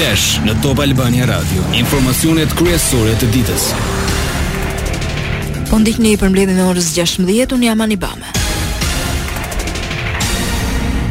Flash 0.00 0.38
në 0.46 0.54
Top 0.64 0.78
Albania 0.80 1.26
Radio, 1.28 1.60
informacionet 1.76 2.52
kryesore 2.56 3.10
të 3.20 3.26
ditës. 3.34 3.66
Po 5.68 5.76
ndihni 5.82 6.14
i 6.14 6.20
përmbledhjen 6.20 6.56
e 6.56 6.64
orës 6.70 6.86
16, 6.96 7.52
un 7.52 7.66
jam 7.66 7.82
Anibame. 7.84 8.24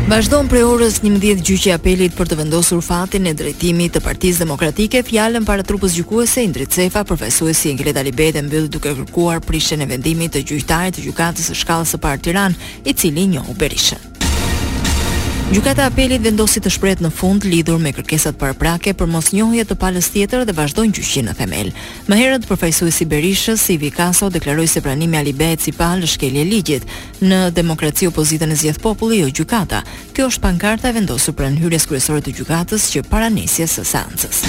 Vazhdon 0.09 0.49
prej 0.49 0.63
orës 0.71 0.97
11 1.05 1.43
gjyqi 1.45 1.69
apelit 1.75 2.17
për 2.17 2.31
të 2.31 2.39
vendosur 2.41 2.81
fatin 2.81 3.29
e 3.29 3.35
drejtimit 3.37 3.93
të 3.93 4.01
Partisë 4.07 4.41
Demokratike 4.47 5.03
fjalën 5.05 5.45
para 5.45 5.61
trupës 5.69 5.93
gjykuese 5.99 6.47
Indri 6.49 6.65
Cefa 6.65 7.05
përfaqësuesi 7.11 7.69
Ingrid 7.75 7.91
Greta 7.93 8.07
Libete 8.07 8.41
mbyll 8.47 8.71
duke 8.73 8.95
kërkuar 8.97 9.45
prishjen 9.45 9.85
e 9.85 9.91
vendimit 9.93 10.33
të 10.33 10.47
gjyqtarit 10.49 10.97
të 10.97 11.05
gjykatës 11.11 11.51
së 11.53 11.61
shkallës 11.61 11.93
së 11.93 12.01
parë 12.07 12.23
Tiranë 12.23 12.71
i 12.89 12.97
cili 12.97 13.29
njohu 13.37 13.53
Berishën. 13.61 14.15
Gjykata 15.49 15.81
e 15.81 15.89
apelit 15.89 16.21
vendosi 16.21 16.61
të 16.61 16.69
shprehet 16.69 16.99
në 17.01 17.09
fund 17.09 17.45
lidhur 17.49 17.79
me 17.81 17.89
kërkesat 17.97 18.35
paraprake 18.37 18.91
për 18.93 19.09
mosnjohje 19.09 19.63
të 19.65 19.77
palës 19.81 20.09
tjetër 20.13 20.43
dhe 20.45 20.53
vazhdon 20.53 20.91
gjyqi 20.93 21.23
në 21.25 21.33
themel. 21.39 21.71
Më 22.05 22.19
herët 22.19 22.45
përfaqësuesi 22.45 23.07
Berishës, 23.09 23.63
Ivi 23.73 23.89
Kaso, 23.89 24.29
deklaroi 24.29 24.67
se 24.69 24.83
pranimi 24.85 25.17
i 25.17 25.21
Alibeit 25.23 25.65
si 25.65 25.73
palë 25.73 26.05
shkelje 26.13 26.45
ligjit. 26.51 26.85
Në 27.25 27.41
demokraci 27.57 28.05
opozitën 28.11 28.53
e 28.53 28.59
zgjedh 28.61 28.77
populli 28.83 29.23
jo 29.23 29.33
gjykata. 29.39 29.81
Kjo 30.13 30.29
është 30.29 30.45
pankarta 30.45 30.93
e 30.93 30.97
vendosur 30.99 31.33
pranë 31.33 31.57
hyrjes 31.65 31.89
kryesore 31.89 32.21
të 32.23 32.35
gjykatës 32.43 32.85
që 32.93 33.07
para 33.09 33.33
së 33.33 33.65
seancës. 33.73 34.45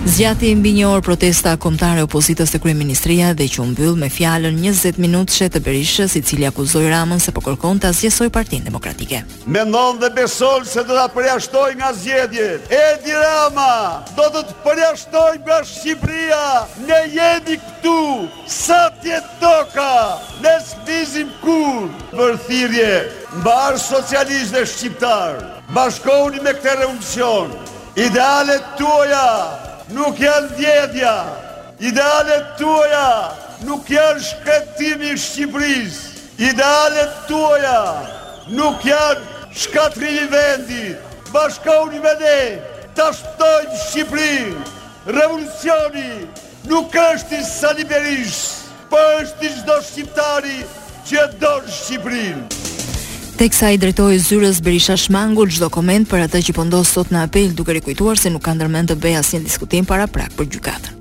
Zgjati 0.00 0.54
mbi 0.56 0.70
një 0.78 0.86
orë 0.88 1.02
protesta 1.04 1.50
kombëtare 1.60 2.00
opozitës 2.06 2.54
te 2.54 2.58
kryeministria 2.64 3.34
dhe 3.36 3.44
që 3.52 3.58
u 3.60 3.66
mbyll 3.68 3.98
me 4.00 4.06
fjalën 4.08 4.54
20 4.56 4.96
minutëshe 4.96 5.50
të 5.52 5.60
Berishës, 5.66 6.14
i 6.16 6.22
cili 6.24 6.46
akuzoi 6.48 6.86
Ramën 6.88 7.20
se 7.20 7.34
po 7.36 7.42
kërkon 7.44 7.82
ta 7.84 7.90
zgjesoj 7.92 8.30
Partinë 8.32 8.64
Demokratike. 8.70 9.20
Mendon 9.44 10.00
dhe 10.00 10.08
beson 10.16 10.64
se 10.64 10.86
do 10.88 10.96
ta 10.96 11.04
përjashtoj 11.12 11.74
nga 11.82 11.90
zgjedhjet. 11.98 12.72
Edi 12.72 13.12
Rama 13.12 14.00
do 14.16 14.24
të 14.30 14.42
të 14.48 14.56
përjashtoj 14.64 15.36
nga 15.44 15.60
Shqipëria. 15.74 16.50
Ne 16.88 17.02
jemi 17.20 17.60
këtu, 17.66 17.98
sa 18.48 18.86
të 19.04 19.12
jetë 19.12 19.36
toka. 19.44 19.94
Ne 20.40 20.56
s'bizim 20.64 21.28
kur 21.44 21.92
për 22.16 22.36
thirrje 22.48 22.90
mbar 23.42 23.76
socialistë 23.76 24.64
shqiptar. 24.64 25.36
Bashkohuni 25.76 26.40
me 26.40 26.56
këtë 26.56 26.78
revolucion. 26.86 27.52
Idealet 28.00 28.64
tuaja 28.80 29.68
nuk 29.94 30.18
janë 30.20 30.54
djedja, 30.58 31.14
idealet 31.82 32.46
tuaja 32.58 33.34
nuk 33.66 33.88
janë 33.90 34.22
shkretimi 34.26 35.14
Shqipëris, 35.18 35.98
idealet 36.38 37.16
tuaja 37.28 37.80
nuk 38.56 38.84
janë 38.86 39.54
shkatrimi 39.56 40.28
vendi, 40.32 40.94
bashkoni 41.34 42.00
me 42.04 42.14
ne, 42.22 42.38
ta 42.96 43.10
shtojnë 43.18 43.82
Shqipërin, 43.84 44.56
revolucioni 45.10 46.08
nuk 46.70 46.94
është 47.06 47.40
i 47.40 47.44
saliberish, 47.50 48.40
për 48.90 48.98
po 48.98 49.22
është 49.22 49.46
i 49.46 49.54
shdo 49.58 49.78
Shqiptari 49.86 50.58
që 51.10 51.28
do 51.40 51.54
Shqipërinë 51.70 52.69
teksa 53.40 53.70
i 53.72 53.78
drejtoi 53.80 54.18
zyrës 54.20 54.58
Berisha 54.60 54.96
Shmangul 55.00 55.48
çdo 55.54 55.70
koment 55.72 56.04
për 56.10 56.26
atë 56.26 56.42
që 56.50 56.56
po 56.58 56.66
ndos 56.68 56.92
sot 56.92 57.08
në 57.14 57.22
apel 57.30 57.54
duke 57.56 57.72
rikujtuar 57.72 58.20
se 58.20 58.28
nuk 58.34 58.44
ka 58.44 58.52
ndërmend 58.58 58.92
të 58.92 58.98
bëj 59.00 59.16
asnjë 59.22 59.40
diskutim 59.48 59.88
para 59.88 60.04
prak 60.12 60.36
për 60.36 60.48
gjykatën. 60.52 60.99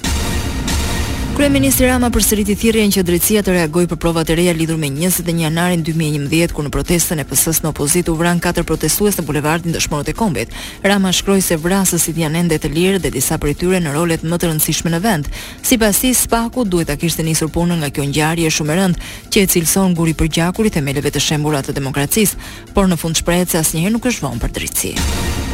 Kryeministri 1.40 1.86
Rama 1.88 2.10
përsëriti 2.12 2.52
thirrjen 2.60 2.92
që 2.92 3.02
drejtësia 3.08 3.42
të 3.48 3.54
reagojë 3.56 3.88
për 3.94 3.98
provat 4.04 4.28
e 4.28 4.36
reja 4.36 4.52
lidhur 4.54 4.76
me 4.78 4.90
21 4.92 5.38
janarin 5.46 5.86
2011 5.88 6.52
kur 6.52 6.66
në 6.68 6.72
protestën 6.76 7.22
e 7.24 7.24
ps 7.30 7.46
së 7.56 7.64
në 7.64 7.70
opozitë 7.72 8.12
u 8.12 8.18
vran 8.20 8.42
katër 8.44 8.66
protestues 8.68 9.16
në 9.16 9.24
bulevardin 9.24 9.72
Dëshmorët 9.72 10.12
e 10.12 10.16
Kombit. 10.20 10.52
Rama 10.84 11.14
shkroi 11.16 11.40
se 11.42 11.56
vrasësit 11.64 12.20
janë 12.20 12.42
ende 12.42 12.60
të 12.60 12.74
lirë 12.76 13.00
dhe 13.06 13.14
disa 13.16 13.40
prej 13.40 13.56
tyre 13.62 13.80
në 13.80 13.96
rolet 13.96 14.26
më 14.28 14.36
të 14.36 14.50
rëndësishme 14.50 14.92
në 14.92 15.00
vend. 15.08 15.30
Sipas 15.64 16.04
tij, 16.04 16.12
Spaku 16.26 16.66
duhet 16.68 16.92
ta 16.92 17.00
kishte 17.00 17.24
nisur 17.24 17.48
punën 17.56 17.80
nga 17.80 17.88
kjo 17.90 18.10
ngjarje 18.12 18.52
shumë 18.58 18.74
e 18.76 18.80
rëndë, 18.82 19.10
që 19.32 19.46
e 19.46 19.50
cilson 19.56 19.96
guri 19.96 20.18
për 20.20 20.28
gjakurit 20.40 20.76
e 20.76 20.84
meleve 20.84 21.08
të 21.16 21.24
shembura 21.24 21.64
të 21.64 21.78
demokracisë, 21.80 22.36
por 22.76 22.92
në 22.92 23.00
fund 23.00 23.16
shprehet 23.16 23.56
se 23.56 23.64
asnjëherë 23.64 23.96
nuk 23.96 24.12
është 24.12 24.26
vonë 24.28 24.44
për 24.44 24.58
drejtësi. 24.60 25.48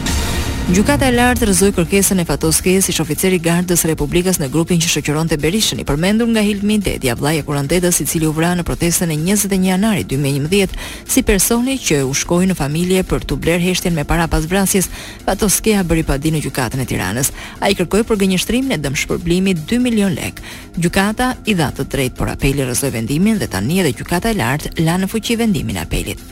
Gjykata 0.65 1.05
e 1.05 1.11
lartë 1.13 1.45
rrëzoi 1.45 1.73
kërkesën 1.77 2.19
e 2.23 2.23
Fatos 2.25 2.57
Kesi, 2.65 2.93
oficer 3.03 3.29
i 3.37 3.37
Gardës 3.37 3.83
së 3.83 3.91
Republikës 3.91 4.39
në 4.41 4.47
grupin 4.49 4.79
që 4.81 4.87
shoqëronte 4.95 5.37
Berishën, 5.37 5.77
i 5.77 5.85
përmendur 5.85 6.25
nga 6.31 6.41
Hilmi 6.41 6.79
Dedia, 6.81 7.13
vllai 7.15 7.35
i 7.37 7.43
Kurandedës, 7.45 7.99
i 8.01 8.05
cili 8.09 8.25
u 8.25 8.31
vra 8.33 8.49
në 8.57 8.65
protestën 8.65 9.13
e 9.13 9.17
21 9.27 9.67
janarit 9.69 10.09
2011, 10.09 10.73
si 11.05 11.21
personi 11.21 11.77
që 11.77 11.99
u 12.09 12.15
shkoi 12.17 12.49
në 12.49 12.57
familje 12.57 13.03
për 13.05 13.27
të 13.29 13.37
blerë 13.45 13.61
heshtjen 13.67 13.93
me 13.93 14.07
para 14.09 14.25
pas 14.27 14.47
vrasjes. 14.49 14.89
Fatos 15.27 15.59
bëri 15.61 16.03
padinë 16.03 16.39
në 16.39 16.43
gjykatën 16.47 16.81
e 16.81 16.85
Tiranës. 16.89 17.29
Ai 17.61 17.75
kërkoi 17.77 18.01
për 18.03 18.17
gënjeshtrimin 18.25 18.73
e 18.73 18.81
dëmshpërblimit 18.81 19.65
2 19.69 19.79
milion 19.85 20.17
lekë. 20.17 20.41
Gjykata 20.81 21.35
i 21.45 21.53
dha 21.53 21.69
të 21.77 21.85
drejtë 21.93 22.15
por 22.17 22.29
apeli 22.33 22.65
rrëzoi 22.65 22.89
vendimin 22.91 23.37
dhe 23.37 23.45
tani 23.53 23.83
edhe 23.85 23.93
gjykata 24.01 24.33
e 24.33 24.39
lartë 24.41 24.73
la 24.81 24.97
në 24.97 25.13
fuqi 25.13 25.37
vendimin 25.39 25.77
e 25.77 25.85
apelit. 25.85 26.27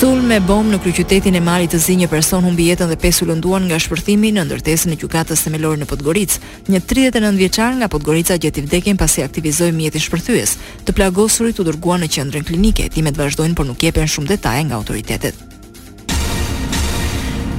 Sul 0.00 0.22
me 0.24 0.38
bom 0.40 0.64
në 0.72 0.78
kryqytetin 0.80 1.34
e 1.36 1.40
Marit 1.44 1.74
të 1.74 1.78
Zi 1.84 1.92
një 2.00 2.06
person 2.08 2.46
humbi 2.48 2.70
jetën 2.70 2.88
dhe 2.88 2.96
pesë 3.02 3.26
u 3.26 3.26
lënduan 3.28 3.66
nga 3.68 3.76
shpërthimi 3.84 4.30
në 4.32 4.46
ndërtesën 4.48 4.94
e 4.94 4.96
qytetit 5.02 5.42
themelor 5.44 5.76
në 5.82 5.90
Podgoricë. 5.90 6.38
Një 6.72 6.80
39 6.94 7.36
vjeçar 7.42 7.76
nga 7.76 7.90
Podgorica 7.92 8.38
gjeti 8.40 8.64
vdekjen 8.64 8.96
pasi 8.96 9.20
aktivizoi 9.26 9.74
mjetin 9.76 10.00
shpërthyes. 10.06 10.56
Të 10.88 10.96
plagosurit 10.96 11.60
u 11.60 11.68
dërguan 11.68 12.00
në 12.06 12.14
qendrën 12.16 12.48
klinike. 12.48 12.88
Hetimet 12.88 13.20
vazhdojnë 13.20 13.54
por 13.60 13.68
nuk 13.68 13.84
jepen 13.84 14.08
shumë 14.08 14.32
detaje 14.38 14.64
nga 14.70 14.78
autoritetet. 14.80 15.49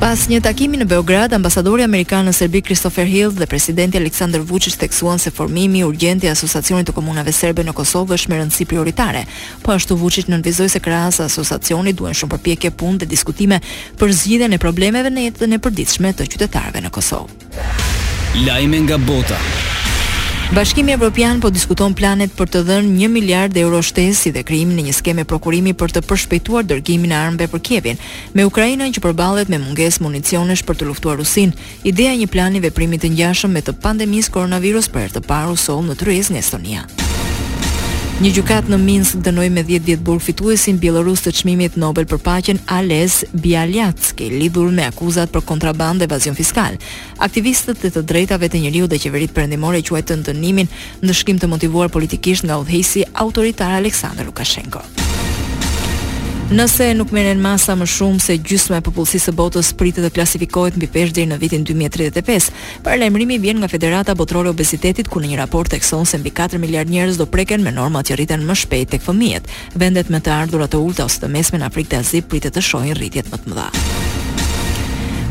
Pas 0.02 0.18
një 0.34 0.40
takimi 0.42 0.80
në 0.82 0.88
Beograd, 0.90 1.30
ambasadori 1.38 1.84
amerikan 1.86 2.26
në 2.26 2.32
Serbi 2.34 2.64
Christopher 2.66 3.06
Hill 3.06 3.36
dhe 3.38 3.46
presidenti 3.48 4.00
Aleksandar 4.02 4.42
Vučić 4.50 4.74
theksuan 4.82 5.20
se 5.22 5.30
formimi 5.32 5.84
i 5.84 5.84
urgjent 5.86 6.24
i 6.26 6.32
Asociacionit 6.32 6.88
të 6.90 6.96
Komunave 6.98 7.30
Serbe 7.38 7.62
në 7.64 7.76
Kosovë 7.78 8.18
është 8.18 8.32
me 8.34 8.40
rëndësi 8.42 8.66
prioritare. 8.72 9.22
Po 9.62 9.76
ashtu 9.78 9.96
Vučić 10.02 10.32
nënvizoi 10.34 10.72
se 10.74 10.82
krahas 10.82 11.22
asociacioni 11.22 11.94
duhen 11.94 12.18
shumë 12.18 12.32
përpjekje 12.40 12.72
punë 12.82 13.04
dhe 13.04 13.12
diskutime 13.14 13.60
për 14.02 14.16
zgjidhjen 14.24 14.58
e 14.58 14.60
problemeve 14.64 15.12
në 15.14 15.28
jetën 15.30 15.54
e 15.54 15.62
përditshme 15.68 16.14
të 16.18 16.28
qytetarëve 16.34 16.82
në 16.88 16.92
Kosovë. 16.98 17.38
Lajme 18.48 18.82
nga 18.88 18.98
bota. 18.98 19.38
Bashkimi 20.52 20.92
Evropian 20.92 21.40
po 21.40 21.48
diskuton 21.50 21.94
planet 21.96 22.34
për 22.36 22.50
të 22.52 22.62
dhënë 22.68 22.90
1 23.06 23.12
miliard 23.14 23.56
euro 23.62 23.78
shtesë 23.88 24.16
si 24.20 24.32
dhe 24.36 24.42
krijimin 24.44 24.82
e 24.82 24.84
një 24.90 24.96
skeme 24.98 25.24
prokurimi 25.24 25.72
për 25.80 25.94
të 25.96 26.02
përshpejtuar 26.10 26.66
dërgimin 26.68 27.14
e 27.14 27.16
armëve 27.16 27.48
për 27.54 27.64
Kievin, 27.70 28.02
me 28.36 28.44
Ukrainën 28.50 28.92
që 28.92 29.04
përballet 29.06 29.48
me 29.48 29.62
mungesë 29.64 30.04
municionesh 30.04 30.66
për 30.68 30.82
të 30.82 30.90
luftuar 30.90 31.16
Rusin. 31.24 31.54
Ideja 31.88 32.18
e 32.18 32.20
një 32.26 32.28
plani 32.36 32.60
veprimi 32.68 33.00
të 33.00 33.14
ngjashëm 33.16 33.56
me 33.56 33.64
të 33.64 33.78
pandemisë 33.80 34.36
koronavirus 34.36 34.92
për 34.92 35.06
herë 35.08 35.22
të 35.22 35.24
parë 35.32 35.56
u 35.56 35.56
sol 35.68 35.86
në 35.88 35.96
Tyrës, 36.04 36.34
Estonia. 36.44 36.84
Një 38.22 38.30
gjukat 38.38 38.68
në 38.70 38.78
Minsk 38.78 39.16
dënoi 39.26 39.48
me 39.50 39.64
10 39.66 39.82
vjet 39.88 40.02
burg 40.06 40.22
fituesin 40.22 40.78
bielorus 40.78 41.24
të 41.26 41.32
çmimit 41.40 41.78
Nobel 41.82 42.06
për 42.06 42.20
paqen 42.22 42.60
Ales 42.70 43.24
Bialjatski, 43.34 44.28
lidhur 44.36 44.70
me 44.78 44.86
akuzat 44.86 45.34
për 45.34 45.42
kontrabandë 45.50 46.04
dhe 46.04 46.12
evazion 46.12 46.38
fiskal. 46.38 46.78
Aktivistët 47.18 47.82
e 47.82 47.96
të 47.96 48.06
drejtave 48.12 48.46
të 48.54 48.62
njeriut 48.62 48.94
dhe 48.94 49.02
qeveritë 49.02 49.34
perëndimore 49.40 49.82
e 49.82 49.86
quajnë 49.90 50.20
ndënimin 50.22 50.70
ndëshkim 51.02 51.42
të 51.42 51.50
motivuar 51.50 51.90
politikisht 51.90 52.46
nga 52.46 52.62
udhëheqësi 52.62 53.08
autoritar 53.26 53.74
Aleksandr 53.82 54.30
Lukashenko. 54.30 54.86
Nëse 56.52 56.90
nuk 57.00 57.14
merren 57.16 57.40
masa 57.40 57.78
më 57.80 57.86
shumë 57.88 58.20
se 58.20 58.36
gjysma 58.44 58.82
e 58.82 58.84
popullsisë 58.84 59.30
së 59.30 59.34
botës 59.38 59.70
pritet 59.80 60.04
të 60.04 60.10
klasifikohet 60.18 60.76
mbi 60.76 60.90
peshë 60.92 61.16
deri 61.16 61.30
në 61.32 61.38
vitin 61.40 61.64
2035, 61.70 62.50
paralajmërimi 62.84 63.38
vjen 63.40 63.64
nga 63.64 63.70
Federata 63.72 64.18
Botërore 64.20 64.52
e 64.52 64.58
Obezitetit 64.58 65.08
ku 65.08 65.24
në 65.24 65.32
një 65.32 65.40
raport 65.46 65.72
tekson 65.72 66.04
se 66.06 66.20
mbi 66.20 66.36
4 66.36 66.60
miliard 66.60 66.92
njerëz 66.92 67.22
do 67.24 67.30
preken 67.32 67.64
me 67.64 67.72
norma 67.72 68.04
që 68.04 68.20
rriten 68.20 68.44
më 68.52 68.60
shpejt 68.66 68.92
tek 68.98 69.08
fëmijët. 69.08 69.48
Vendet 69.80 70.12
me 70.12 70.20
të 70.20 70.36
ardhurat 70.42 70.76
të 70.76 70.84
ulta 70.84 71.08
ose 71.08 71.24
të 71.24 71.32
mesme 71.32 71.64
në 71.64 71.72
Afrikë 71.72 71.96
të 71.96 72.04
Azi 72.04 72.22
pritet 72.28 72.60
të 72.60 72.68
shohin 72.72 73.00
rritjet 73.00 73.32
më 73.32 73.46
të 73.46 73.54
mëdha. 73.56 73.70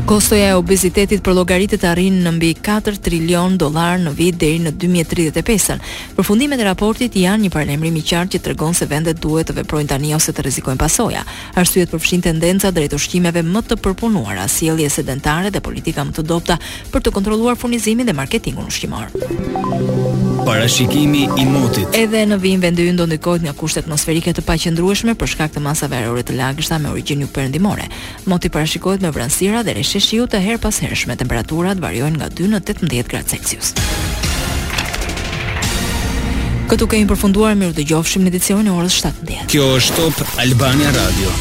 Kostoja 0.05 0.47
e 0.51 0.55
obezitetit 0.57 1.21
për 1.23 1.33
llogaritë 1.37 1.77
të 1.79 1.87
arrin 1.87 2.17
në 2.25 2.31
mbi 2.35 2.49
4 2.63 2.99
trilion 3.03 3.53
dollar 3.59 3.99
në 4.01 4.11
vit 4.17 4.37
deri 4.41 4.57
në 4.63 4.73
2035-ën. 4.81 5.81
Përfundimet 6.17 6.59
e 6.61 6.65
raportit 6.67 7.15
janë 7.15 7.45
një 7.45 7.51
paralajmërim 7.53 7.99
i 7.99 8.03
qartë 8.09 8.35
që 8.37 8.41
tregon 8.47 8.75
se 8.75 8.87
vendet 8.89 9.21
duhet 9.23 9.51
të 9.51 9.55
veprojnë 9.59 9.91
tani 9.93 10.13
ose 10.17 10.33
të 10.33 10.45
rrezikojnë 10.47 10.81
pasoja. 10.81 11.21
Arsyet 11.59 11.93
përfshin 11.93 12.25
tendenca 12.25 12.71
drejt 12.73 12.97
ushqimeve 12.97 13.45
më 13.45 13.63
të 13.71 13.79
përpunuara, 13.83 14.47
sjellje 14.51 14.89
sedentare 14.89 15.51
dhe 15.53 15.61
politika 15.63 16.05
më 16.05 16.17
të 16.17 16.27
dobta 16.33 16.57
për 16.91 17.05
të 17.05 17.15
kontrolluar 17.17 17.59
furnizimin 17.59 18.07
dhe 18.09 18.13
marketingun 18.17 18.67
ushqimor. 18.73 19.11
Thank 20.01 20.25
you 20.25 20.30
parashikimi 20.45 21.27
i 21.41 21.45
motit. 21.45 21.85
Edhe 22.03 22.23
në 22.29 22.37
vim 22.41 22.61
vendin 22.63 22.95
do 22.97 23.05
ndikohet 23.07 23.43
nga 23.45 23.53
kushtet 23.53 23.85
atmosferike 23.85 24.33
të 24.33 24.43
paqëndrueshme 24.47 25.15
për 25.19 25.31
shkak 25.35 25.53
të 25.55 25.63
masave 25.65 25.99
ajrore 26.01 26.23
të 26.25 26.37
lagështa 26.39 26.79
me 26.81 26.89
origjinë 26.93 27.27
perëndimore. 27.35 27.87
Moti 28.25 28.49
parashikohet 28.53 29.03
me 29.05 29.11
vranësira 29.15 29.63
dhe 29.67 29.77
rreshtje 29.77 30.03
shiu 30.07 30.27
të 30.27 30.41
herë 30.45 30.61
pas 30.63 30.81
hershme. 30.83 31.17
Temperaturat 31.21 31.81
variojnë 31.83 32.17
nga 32.21 32.31
2 32.41 32.49
në 32.55 32.63
18 32.65 33.11
gradë 33.13 33.35
Celsius. 33.35 33.73
Këtu 36.71 36.87
kemi 36.87 37.09
përfunduar 37.09 37.57
mirë 37.59 37.75
dëgjofshim 37.81 38.23
në 38.25 38.31
edicionin 38.33 38.71
e 38.71 38.77
orës 38.79 39.01
17. 39.03 39.41
Kjo 39.51 39.71
është 39.79 39.99
Top 40.17 40.37
Albania 40.45 40.93
Radio. 40.99 41.37